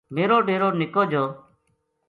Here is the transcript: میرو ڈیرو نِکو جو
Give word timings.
میرو 0.13 0.37
ڈیرو 0.47 0.69
نِکو 0.79 1.01
جو 1.11 1.23